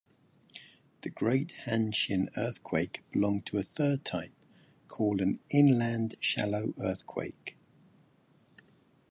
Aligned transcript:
The 1.01 1.11
Great 1.11 1.55
Hanshin 1.67 2.35
earthquake 2.35 3.03
belonged 3.11 3.45
to 3.45 3.59
a 3.59 3.61
third 3.61 4.03
type, 4.03 4.33
called 4.87 5.21
an 5.21 5.37
"inland 5.51 6.15
shallow 6.19 6.73
earthquake". 6.79 7.55